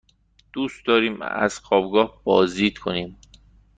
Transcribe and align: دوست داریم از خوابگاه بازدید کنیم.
دوست 0.53 0.85
داریم 0.85 1.21
از 1.21 1.59
خوابگاه 1.59 2.21
بازدید 2.23 2.77
کنیم. 2.77 3.17